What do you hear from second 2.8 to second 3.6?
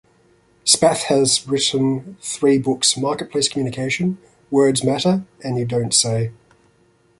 "Marketplace